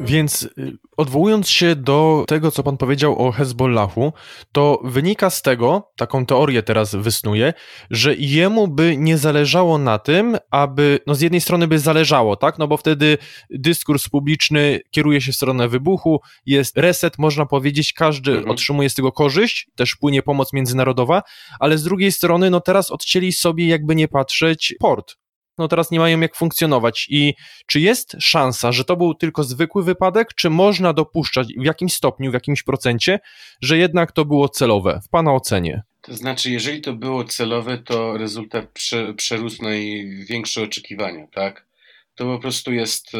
[0.00, 4.12] Więc y, odwołując się do tego, co pan powiedział o Hezbollahu,
[4.52, 7.54] to wynika z tego, taką teorię teraz wysnuję,
[7.90, 12.58] że jemu by nie zależało na tym, aby, no z jednej strony by zależało, tak,
[12.58, 13.18] no bo wtedy
[13.50, 18.50] dyskurs publiczny kieruje się w stronę wybuchu, jest reset, można powiedzieć, każdy mhm.
[18.50, 21.22] otrzymuje z tego korzyść, też płynie pomoc międzynarodowa,
[21.60, 25.16] ale z drugiej strony, no teraz odcięli sobie, jakby nie patrzeć, port,
[25.58, 27.06] no teraz nie mają jak funkcjonować.
[27.10, 27.34] I
[27.66, 32.30] czy jest szansa, że to był tylko zwykły wypadek, czy można dopuszczać w jakimś stopniu,
[32.30, 33.20] w jakimś procencie,
[33.62, 35.82] że jednak to było celowe, w Pana ocenie?
[36.02, 41.68] To znaczy, jeżeli to było celowe, to rezultat prze, przerósł największe oczekiwania, tak?
[42.14, 43.18] To po prostu jest, e,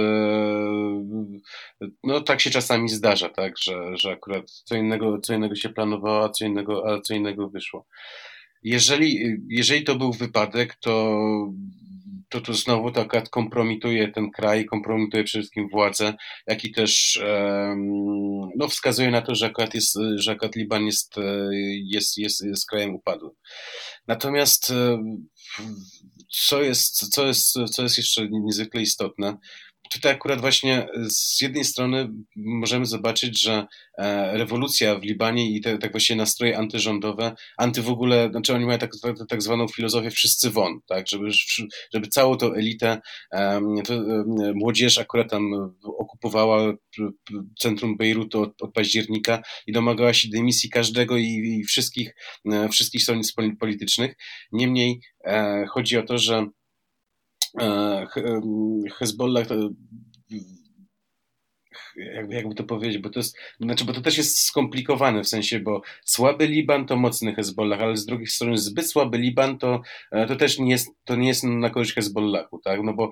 [2.05, 6.25] no tak się czasami zdarza, tak, że, że akurat co innego, co innego się planowało,
[6.25, 7.87] a co innego, a co innego wyszło.
[8.63, 11.19] Jeżeli, jeżeli to był wypadek, to
[12.29, 16.15] to to znowu to akurat kompromituje ten kraj, kompromituje przede wszystkim władzę,
[16.47, 17.23] jak i też
[18.57, 21.51] no, wskazuje na to, że akurat, jest, że akurat Liban jest, e,
[21.85, 23.33] jest, jest, jest krajem upadłym.
[24.07, 24.99] Natomiast e,
[26.49, 29.37] co jest, co, jest, co jest jeszcze niezwykle istotne,
[29.91, 33.67] tutaj akurat właśnie z jednej strony możemy zobaczyć, że
[33.99, 38.67] e, rewolucja w Libanie i te tak właśnie nastroje antyrządowe, anty w ogóle, znaczy oni
[38.67, 41.31] mają tak, tak, tak zwaną filozofię wszyscy won, tak, żeby,
[41.95, 43.01] żeby całą tą elitę,
[43.85, 43.95] to,
[44.55, 46.73] młodzież akurat tam okupowała
[47.59, 52.15] centrum Bejrutu od, od października i domagała się dymisji każdego i, i wszystkich,
[52.53, 54.15] e, wszystkich stronnic politycznych.
[54.53, 56.58] Niemniej e, chodzi o to, że E,
[58.99, 59.47] Hezbollah
[61.97, 65.61] jakby, jakby to powiedzieć, bo to jest, znaczy, bo to też jest skomplikowane w sensie,
[65.61, 69.81] bo słaby Liban to mocny Hezbollah, ale z drugiej strony zbyt słaby Liban to,
[70.13, 73.11] e, to też nie jest, to nie jest na korzyść Hezbollahu, tak, no bo,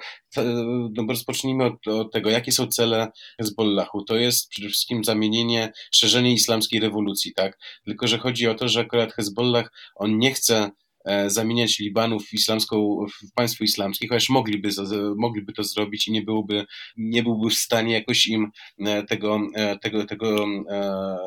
[0.96, 5.72] no bo rozpocznijmy od, od tego, jakie są cele Hezbollahu, to jest przede wszystkim zamienienie,
[5.90, 10.70] szerzenie islamskiej rewolucji, tak, tylko, że chodzi o to, że akurat Hezbollah, on nie chce
[10.70, 10.85] E,
[11.26, 14.68] zamieniać Libanu w islamską, w państwo islamskie, chociaż mogliby,
[15.16, 16.66] mogliby to zrobić i nie byłby,
[16.96, 20.46] nie byłby w stanie jakoś im e, tego, e, tego, tego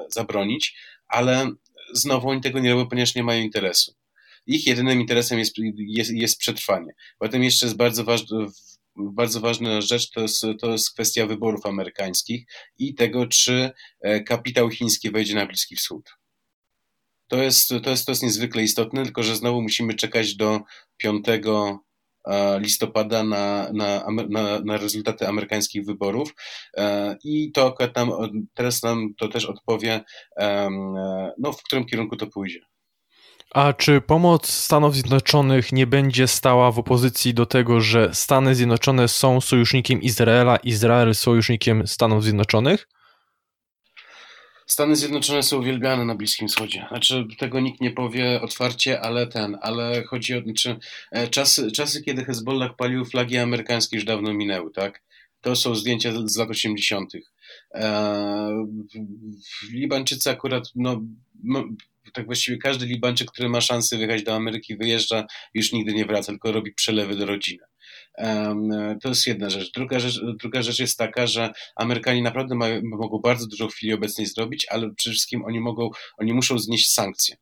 [0.10, 0.76] zabronić,
[1.08, 1.52] ale
[1.94, 3.94] znowu oni tego nie robią, ponieważ nie mają interesu.
[4.48, 6.92] Ich jedynym interesem jest, jest, jest przetrwanie.
[7.20, 8.48] Potem jeszcze jest bardzo ważne,
[8.96, 12.46] bardzo ważna rzecz to jest, to jest kwestia wyborów amerykańskich
[12.78, 13.72] i tego, czy
[14.26, 16.19] kapitał chiński wejdzie na Bliski Wschód.
[17.30, 20.60] To jest, to, jest, to jest niezwykle istotne, tylko że znowu musimy czekać do
[20.98, 26.36] 5 e, listopada na, na, na, na rezultaty amerykańskich wyborów
[26.78, 27.76] e, i to
[28.54, 30.02] teraz nam to też odpowie,
[30.38, 30.70] e,
[31.38, 32.60] no, w którym kierunku to pójdzie.
[33.54, 39.08] A czy pomoc Stanów Zjednoczonych nie będzie stała w opozycji do tego, że Stany Zjednoczone
[39.08, 42.88] są sojusznikiem Izraela, Izrael sojusznikiem Stanów Zjednoczonych?
[44.72, 46.86] Stany Zjednoczone są uwielbiane na Bliskim Wschodzie.
[46.90, 50.76] Znaczy, tego nikt nie powie otwarcie, ale ten, ale chodzi o, znaczy,
[51.12, 55.04] e, czasy, czasy, kiedy Hezbollah palił flagi amerykańskie już dawno minęły, tak?
[55.42, 57.14] To są zdjęcia z lat 80.
[57.72, 58.54] Eee,
[59.72, 61.02] Libańczycy akurat, no,
[62.14, 66.32] tak właściwie każdy Libańczyk, który ma szansę wyjechać do Ameryki, wyjeżdża, już nigdy nie wraca,
[66.32, 67.64] tylko robi przelewy do rodziny.
[69.02, 69.72] To jest jedna rzecz.
[69.72, 73.94] Druga rzecz, druga rzecz jest taka, że Amerykanie naprawdę mają, mogą bardzo dużo w chwili
[73.94, 77.36] obecnej zrobić, ale przede wszystkim oni mogą, oni muszą znieść sankcje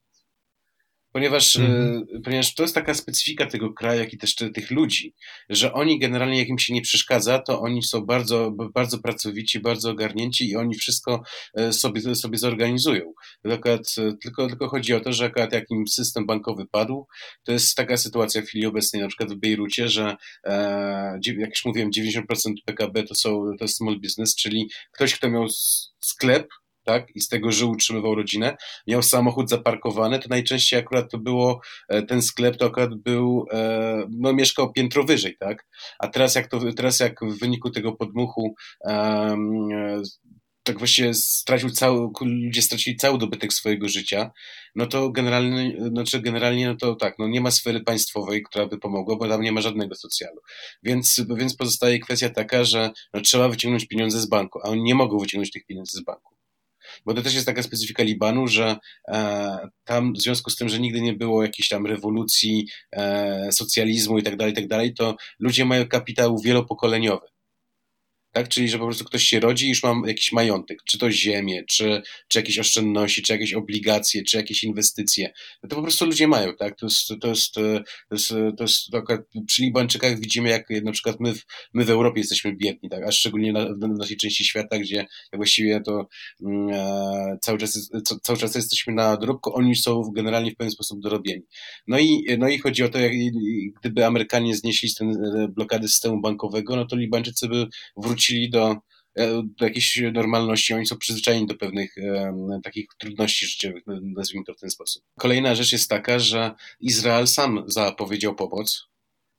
[1.18, 2.06] ponieważ, mm.
[2.24, 5.14] ponieważ to jest taka specyfika tego kraju, jak i też tych ludzi,
[5.50, 9.92] że oni generalnie, jak im się nie przeszkadza, to oni są bardzo, bardzo pracowici, bardzo
[9.92, 13.14] ogarnięci i oni wszystko e, sobie, sobie zorganizują.
[13.44, 13.80] Tylko,
[14.22, 17.08] tylko, tylko chodzi o to, że akurat jak im system bankowy padł,
[17.44, 21.66] to jest taka sytuacja w chwili obecnej, na przykład w Bejrucie, że e, jak już
[21.66, 22.22] mówiłem, 90%
[22.66, 25.46] PKB to, są, to jest small business, czyli ktoś, kto miał
[26.02, 26.48] sklep,
[26.88, 31.62] tak, i z tego żył, utrzymywał rodzinę, miał samochód zaparkowany, to najczęściej akurat to było,
[31.90, 35.68] e, ten sklep to akurat był, e, no mieszkał piętro wyżej, tak,
[36.00, 39.70] a teraz jak to, teraz jak w wyniku tego podmuchu um,
[40.68, 44.32] tak właściwie stracił cały, ludzie stracili cały dobytek swojego życia,
[44.76, 48.78] no to generalnie, znaczy generalnie no to tak, no nie ma sfery państwowej, która by
[48.78, 50.42] pomogła, bo tam nie ma żadnego socjalu.
[50.84, 54.96] Więc, więc pozostaje kwestia taka, że no, trzeba wyciągnąć pieniądze z banku, a oni nie
[54.96, 56.37] mogą wyciągnąć tych pieniędzy z banku
[57.06, 58.76] bo to też jest taka specyfika Libanu, że
[59.08, 64.18] e, tam w związku z tym, że nigdy nie było jakiejś tam rewolucji, e, socjalizmu
[64.18, 67.37] i tak dalej, tak to ludzie mają kapitał wielopokoleniowy
[68.38, 68.50] tak?
[68.50, 71.64] Czyli, że po prostu ktoś się rodzi i już mam jakiś majątek, czy to ziemię,
[71.70, 75.34] czy, czy jakieś oszczędności, czy jakieś obligacje, czy jakieś inwestycje.
[75.64, 76.78] No to po prostu ludzie mają, tak?
[76.78, 77.62] To jest, to jest, to
[78.12, 82.20] jest, to jest taka, przy Libańczykach widzimy, jak na przykład my w, my w Europie
[82.20, 83.04] jesteśmy biedni, tak?
[83.08, 86.08] A szczególnie na, w naszej części świata, gdzie właściwie to
[86.46, 87.90] mm, e, cały, czas,
[88.24, 91.44] cały czas jesteśmy na dorobku, oni są generalnie w pewien sposób dorobieni.
[91.88, 93.12] No i, no i chodzi o to, jak,
[93.82, 98.76] gdyby Amerykanie znieśli ten e, blokady systemu bankowego, no to Libańczycy by wrócili wrócili do,
[99.16, 104.54] e, do jakiejś normalności, oni są przyzwyczajeni do pewnych e, takich trudności życiowych, nazwijmy to
[104.54, 105.04] w ten sposób.
[105.20, 108.88] Kolejna rzecz jest taka, że Izrael sam zapowiedział pomoc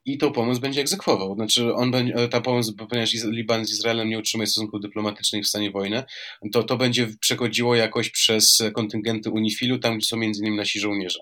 [0.05, 1.35] i tą pomoc będzie egzekwował.
[1.35, 5.71] Znaczy, on będzie, ta pomoc, ponieważ Liban z Izraelem nie utrzymuje stosunków dyplomatycznych w stanie
[5.71, 6.03] wojny,
[6.51, 11.19] to to będzie przechodziło jakoś przez kontyngenty UNIFIL-u, tam gdzie są między innymi nasi żołnierze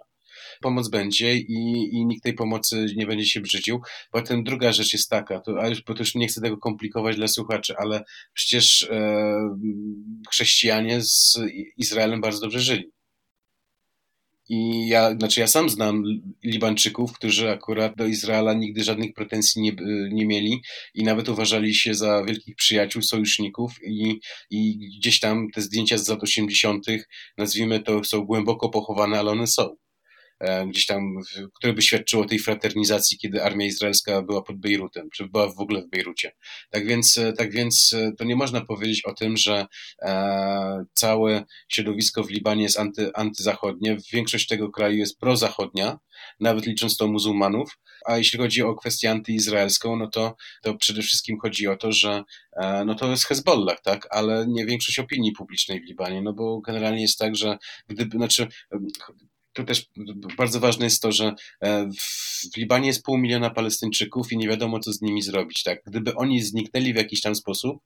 [0.61, 3.81] pomoc będzie i, i nikt tej pomocy nie będzie się brzydził.
[4.11, 7.15] Potem druga rzecz jest taka, to, a już, bo to już nie chcę tego komplikować
[7.15, 9.25] dla słuchaczy, ale przecież e,
[10.29, 11.39] chrześcijanie z
[11.77, 12.91] Izraelem bardzo dobrze żyli.
[14.49, 16.03] I ja, znaczy ja sam znam
[16.43, 19.71] Libańczyków, którzy akurat do Izraela nigdy żadnych pretensji nie,
[20.11, 20.61] nie mieli
[20.93, 26.07] i nawet uważali się za wielkich przyjaciół, sojuszników i, i gdzieś tam te zdjęcia z
[26.07, 26.85] lat 80.,
[27.37, 29.75] nazwijmy to, są głęboko pochowane, ale one są.
[30.39, 31.15] E, gdzieś tam,
[31.53, 35.81] które by świadczyło tej fraternizacji, kiedy armia izraelska była pod Bejrutem, czy była w ogóle
[35.81, 36.31] w Bejrucie.
[36.69, 39.65] Tak więc, e, tak więc e, to nie można powiedzieć o tym, że
[40.93, 43.97] całe środowisko w Libanie jest anty, antyzachodnie.
[44.13, 45.97] Większość tego kraju jest prozachodnia,
[46.39, 47.77] nawet licząc to muzułmanów.
[48.05, 52.23] A jeśli chodzi o kwestię antyizraelską, no to, to przede wszystkim chodzi o to, że
[52.85, 57.01] no to jest Hezbollah, tak, ale nie większość opinii publicznej w Libanie, no bo generalnie
[57.01, 58.47] jest tak, że gdyby, znaczy
[59.57, 59.85] tu też
[60.37, 61.89] bardzo ważne jest to, że e,
[62.53, 65.63] w Libanie jest pół miliona Palestyńczyków i nie wiadomo, co z nimi zrobić.
[65.63, 65.79] Tak?
[65.85, 67.77] Gdyby oni zniknęli w jakiś tam sposób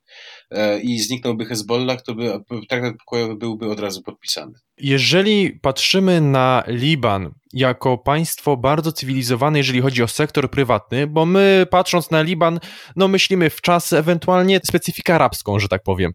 [0.52, 4.54] e, i zniknąłby Hezbollah, to by traktat pokojowy byłby od razu podpisany.
[4.78, 11.66] Jeżeli patrzymy na Liban jako państwo bardzo cywilizowane, jeżeli chodzi o sektor prywatny, bo my
[11.70, 12.60] patrząc na Liban,
[12.96, 16.12] no myślimy w czas ewentualnie specyfikę arabską, że tak powiem.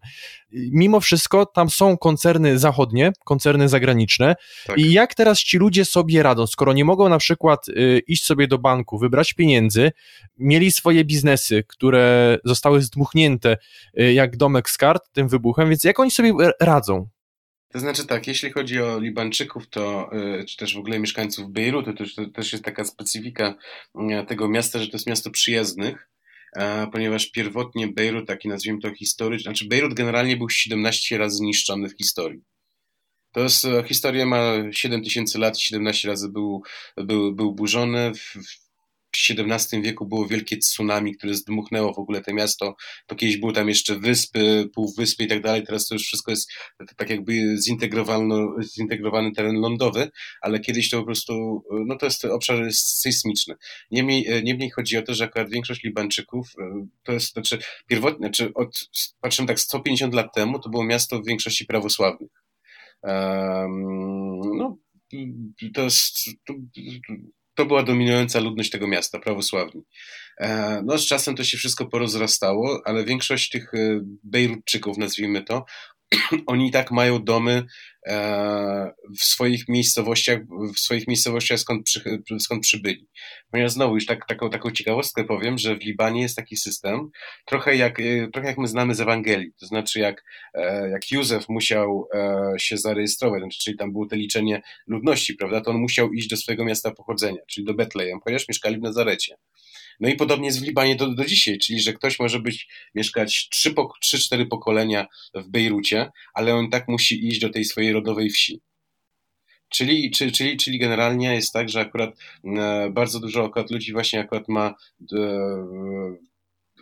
[0.51, 4.35] Mimo wszystko tam są koncerny zachodnie, koncerny zagraniczne
[4.67, 4.77] tak.
[4.77, 8.47] i jak teraz ci ludzie sobie radzą, skoro nie mogą na przykład y, iść sobie
[8.47, 9.91] do banku, wybrać pieniędzy,
[10.37, 13.57] mieli swoje biznesy, które zostały zdmuchnięte
[13.99, 17.07] y, jak domek z kart tym wybuchem, więc jak oni sobie radzą?
[17.69, 20.09] To znaczy tak, jeśli chodzi o Libańczyków, to
[20.41, 23.55] y, czy też w ogóle mieszkańców Bejrutu, to, to też jest taka specyfika
[23.95, 26.09] y, tego miasta, że to jest miasto przyjezdnych,
[26.91, 31.97] ponieważ pierwotnie Bejrut, taki nazwijmy to historyczny, znaczy Bejrut generalnie był 17 razy zniszczony w
[31.97, 32.41] historii.
[33.31, 36.63] To jest, e, historia ma 7 tysięcy lat, 17 razy był,
[36.97, 38.11] był, był burzony.
[39.29, 42.75] XVII wieku było wielkie tsunami, które zdmuchnęło w ogóle to miasto.
[43.07, 45.63] To kiedyś były tam jeszcze wyspy, półwyspy i tak dalej.
[45.63, 46.51] Teraz to już wszystko jest
[46.97, 50.09] tak jakby zintegrowany teren lądowy,
[50.41, 53.55] ale kiedyś to po prostu, no to jest obszar sejsmiczny.
[53.91, 56.53] Niemniej, niemniej chodzi o to, że akurat większość Libańczyków
[57.03, 58.89] to jest, znaczy pierwotnie, znaczy od,
[59.47, 62.31] tak 150 lat temu, to było miasto w większości prawosławnych.
[63.03, 64.77] Um, no,
[65.73, 66.53] to jest, to,
[67.57, 69.81] to była dominująca ludność tego miasta, prawosławni.
[70.39, 75.65] E, no, z czasem to się wszystko porozrastało, ale większość tych e, Bejrutczyków, nazwijmy to,
[76.47, 77.65] oni i tak mają domy
[78.07, 80.39] e, w swoich miejscowościach,
[80.75, 83.07] w swoich miejscowościach skąd, przy, skąd przybyli.
[83.51, 87.09] Ponieważ znowu już tak, taką, taką ciekawostkę powiem, że w Libanie jest taki system,
[87.45, 91.49] trochę jak, e, trochę jak my znamy z Ewangelii, to znaczy jak, e, jak Józef
[91.49, 92.07] musiał
[92.57, 96.37] się zarejestrować, znaczy, czyli tam było to liczenie ludności, prawda, to on musiał iść do
[96.37, 99.35] swojego miasta pochodzenia, czyli do Betlejem, ponieważ mieszkali w Nazarecie.
[99.99, 103.49] No i podobnie jest w Libanie do, do dzisiaj, czyli że ktoś może być, mieszkać
[104.05, 108.61] 3-4 pokolenia w Bejrucie, ale on tak musi iść do tej swojej rodowej wsi.
[109.69, 114.19] Czyli, czyli, czyli, czyli generalnie jest tak, że akurat e, bardzo dużo akurat ludzi właśnie
[114.19, 114.75] akurat ma
[115.13, 115.17] e,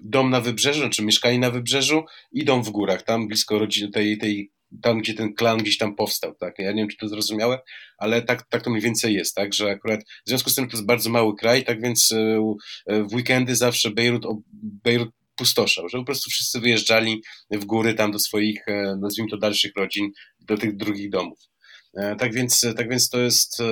[0.04, 4.18] dom na wybrzeżu, czy znaczy mieszkanie na wybrzeżu, idą w górach, tam blisko rodziny tej,
[4.18, 4.52] tej
[4.82, 6.60] tam, gdzie ten klan gdzieś tam powstał, tak?
[6.60, 7.60] Ja nie wiem, czy to zrozumiałe,
[7.98, 9.54] ale tak, tak to mniej więcej jest, tak?
[9.54, 12.42] Że akurat w związku z tym to jest bardzo mały kraj, tak więc e,
[12.88, 14.26] e, w weekendy zawsze Bejrut,
[14.84, 19.38] Bejrut pustoszał, że po prostu wszyscy wyjeżdżali w góry tam do swoich, e, nazwijmy to,
[19.38, 21.40] dalszych rodzin, do tych drugich domów.
[21.96, 23.64] E, tak więc, tak więc to jest e,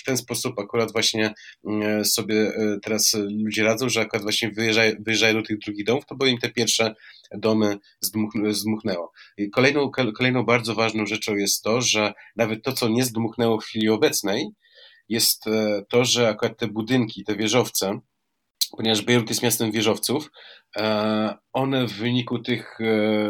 [0.00, 1.34] w ten sposób akurat właśnie
[1.82, 6.14] e, sobie teraz ludzie radzą, że akurat właśnie wyjeżdżają, wyjeżdżają do tych drugich domów, to
[6.14, 6.94] bo im te pierwsze
[7.32, 7.78] domy
[8.50, 9.12] zdmuchnęło.
[9.52, 13.88] Kolejną, kolejną bardzo ważną rzeczą jest to, że nawet to, co nie zdmuchnęło w chwili
[13.88, 14.48] obecnej,
[15.08, 15.44] jest
[15.88, 18.00] to, że akurat te budynki, te wieżowce,
[18.76, 20.30] ponieważ Bejrut jest miastem wieżowców,
[21.52, 22.78] one w wyniku tych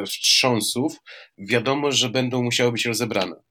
[0.07, 0.97] wstrząsów
[1.39, 3.46] wiadomo, że będą musiały być rozebrane.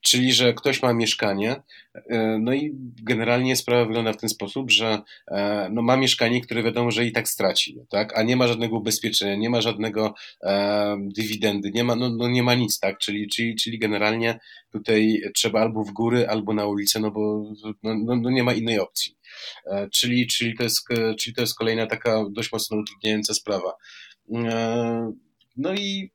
[0.00, 1.62] Czyli, że ktoś ma mieszkanie,
[1.94, 2.70] e, no i
[3.02, 7.12] generalnie sprawa wygląda w ten sposób, że e, no ma mieszkanie, które wiadomo, że i
[7.12, 8.18] tak straci, tak?
[8.18, 12.42] a nie ma żadnego ubezpieczenia, nie ma żadnego e, dywidendy, nie ma, no, no nie
[12.42, 12.98] ma nic, tak?
[12.98, 14.38] Czyli, czyli, czyli generalnie
[14.72, 18.52] tutaj trzeba albo w góry, albo na ulicę, no bo no, no, no nie ma
[18.52, 19.16] innej opcji.
[19.66, 23.72] E, czyli, czyli, to jest, czyli to jest kolejna taka dość mocno utrudniająca sprawa.
[24.34, 25.12] E,
[25.56, 26.10] no i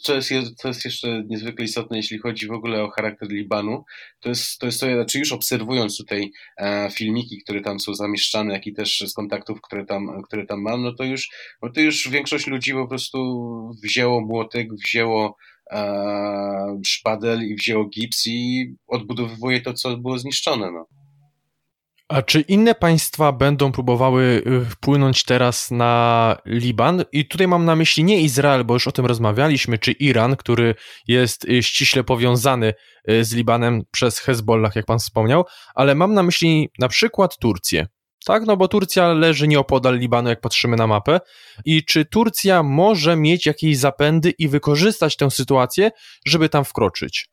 [0.00, 3.84] co jest, co jest jeszcze niezwykle istotne, jeśli chodzi w ogóle o charakter Libanu,
[4.20, 8.54] to jest to, jest to znaczy już obserwując tutaj e, filmiki, które tam są zamieszczane,
[8.54, 11.30] jak i też z kontaktów, które tam, które tam mam, no to już,
[11.62, 13.18] no to już większość ludzi po prostu
[13.82, 15.36] wzięło młotek, wzięło
[15.70, 20.72] e, szpadel i wzięło gips i odbudowywuje to, co było zniszczone.
[20.72, 20.86] No.
[22.08, 27.04] A czy inne państwa będą próbowały y, wpłynąć teraz na Liban?
[27.12, 30.74] I tutaj mam na myśli nie Izrael, bo już o tym rozmawialiśmy, czy Iran, który
[31.08, 32.74] jest y, ściśle powiązany
[33.10, 37.86] y, z Libanem przez Hezbollah, jak pan wspomniał, ale mam na myśli na przykład Turcję.
[38.26, 41.20] Tak, no bo Turcja leży nieopodal Libanu, jak patrzymy na mapę.
[41.64, 45.90] I czy Turcja może mieć jakieś zapędy i wykorzystać tę sytuację,
[46.26, 47.26] żeby tam wkroczyć?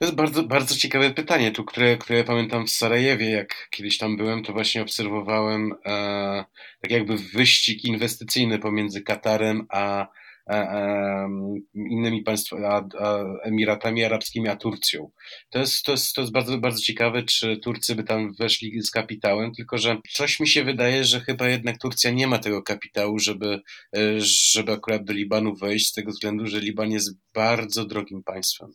[0.00, 4.16] To jest bardzo, bardzo ciekawe pytanie, tu, które, które pamiętam w Sarajewie, jak kiedyś tam
[4.16, 6.44] byłem, to właśnie obserwowałem e,
[6.80, 10.06] tak jakby wyścig inwestycyjny pomiędzy Katarem a,
[10.46, 11.28] a, a
[11.74, 15.10] innymi państwami, a, a Emiratami Arabskimi, a Turcją.
[15.50, 18.90] To jest, to, jest, to jest bardzo, bardzo ciekawe, czy Turcy by tam weszli z
[18.90, 23.18] kapitałem, tylko że coś mi się wydaje, że chyba jednak Turcja nie ma tego kapitału,
[23.18, 23.60] żeby,
[23.96, 28.72] e, żeby akurat do Libanu wejść, z tego względu, że Liban jest bardzo drogim państwem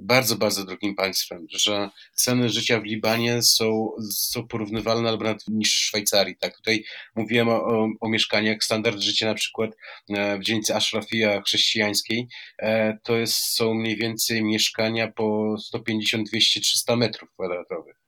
[0.00, 5.74] bardzo, bardzo drogim państwem, że ceny życia w Libanie są, są porównywalne albo nawet niż
[5.74, 6.36] w Szwajcarii.
[6.36, 6.56] Tak?
[6.56, 6.84] Tutaj
[7.16, 9.70] mówiłem o, o, o mieszkaniach, standard życia na przykład
[10.08, 16.60] e, w dzielnicy Ashrafia chrześcijańskiej e, to jest, są mniej więcej mieszkania po 150, 200,
[16.60, 17.99] 300 metrów kwadratowych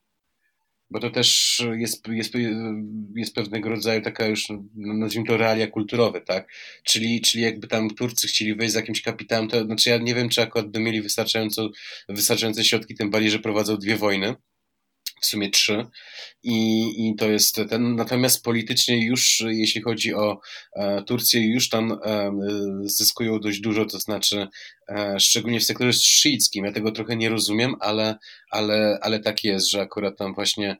[0.93, 2.33] bo to też jest, jest,
[3.15, 6.47] jest pewnego rodzaju taka już, no, nazwijmy to realia kulturowe, tak?
[6.83, 10.29] Czyli, czyli jakby tam Turcy chcieli wejść z jakimś kapitałem, to znaczy ja nie wiem,
[10.29, 11.69] czy akurat by mieli wystarczająco,
[12.09, 14.35] wystarczające środki, tym bardziej, że prowadzą dwie wojny
[15.23, 15.85] w sumie trzy.
[16.43, 17.95] I, I to jest ten.
[17.95, 20.39] Natomiast politycznie już, jeśli chodzi o
[20.75, 22.31] e, Turcję, już tam e,
[22.81, 24.47] zyskują dość dużo, to znaczy
[24.89, 26.65] e, szczególnie w sektorze szyickim.
[26.65, 28.15] Ja tego trochę nie rozumiem, ale,
[28.51, 30.77] ale, ale tak jest, że akurat tam właśnie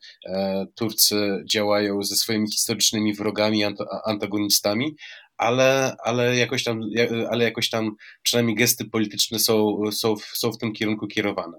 [0.75, 3.63] Turcy działają ze swoimi historycznymi wrogami,
[4.05, 4.95] antagonistami,
[5.37, 6.81] ale, ale, jakoś tam,
[7.29, 11.57] ale jakoś tam przynajmniej gesty polityczne są, są, są w tym kierunku kierowane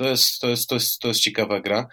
[0.00, 1.86] To jest, to jest, to jest, to jest ciekawa gra.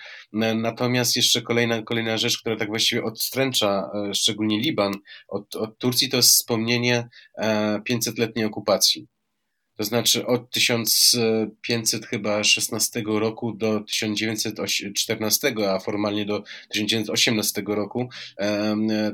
[0.55, 4.93] Natomiast jeszcze kolejna, kolejna rzecz, która tak właściwie odstręcza szczególnie Liban
[5.27, 7.07] od, od Turcji, to jest wspomnienie
[7.89, 9.07] 500-letniej okupacji.
[9.77, 18.09] To znaczy od 1516 roku do 1914, a formalnie do 1918 roku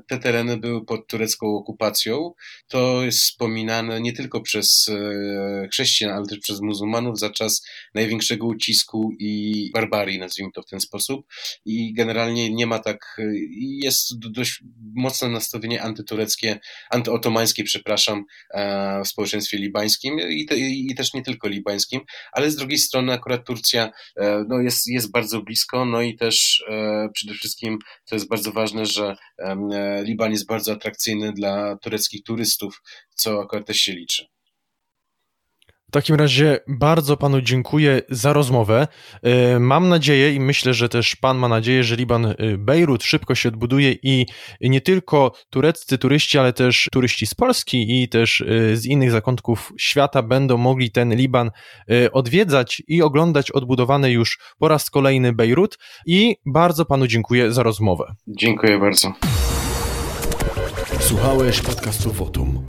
[0.08, 2.34] te tereny były pod turecką okupacją.
[2.68, 8.48] To jest wspominane nie tylko przez e, chrześcijan, ale też przez muzułmanów za czas największego
[8.48, 11.26] ucisku i barbarii, nazwijmy to w ten sposób.
[11.66, 13.22] I generalnie nie ma tak,
[13.60, 14.64] jest dość
[14.96, 16.60] mocne nastawienie antytureckie,
[16.90, 22.02] antyotomańskie, przepraszam, e, w społeczeństwie libańskim i i też nie tylko libańskim,
[22.32, 26.64] ale z drugiej strony akurat Turcja e, no, jest, jest bardzo blisko, no i też
[26.70, 32.24] e, przede wszystkim to jest bardzo ważne, że e, Liban jest bardzo atrakcyjny dla tureckich
[32.24, 32.82] turystów,
[33.16, 34.33] co akurat też się liczy.
[35.94, 38.88] W takim razie bardzo panu dziękuję za rozmowę.
[39.24, 43.36] E, mam nadzieję i myślę, że też pan ma nadzieję, że Liban e, Bejrut szybko
[43.36, 44.26] się odbuduje i
[44.62, 49.74] nie tylko tureccy turyści, ale też turyści z Polski i też e, z innych zakątków
[49.78, 51.52] świata będą mogli ten Liban
[52.12, 55.78] odwiedzać i oglądać odbudowany już po raz kolejny Bejrut.
[56.06, 58.16] I bardzo panu dziękuję za rozmowę.
[58.28, 59.14] Dziękuję bardzo.
[61.00, 62.68] Słuchałeś podcastu Wotum.